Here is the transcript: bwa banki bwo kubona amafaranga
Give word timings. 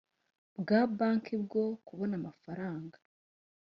bwa 0.59 0.81
banki 0.97 1.33
bwo 1.43 1.63
kubona 1.85 2.13
amafaranga 2.21 2.97